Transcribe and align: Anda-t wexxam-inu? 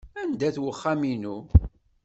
Anda-t 0.21 0.57
wexxam-inu? 0.63 1.35